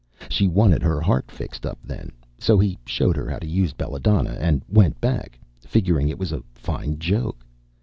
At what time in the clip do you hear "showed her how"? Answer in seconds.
2.87-3.37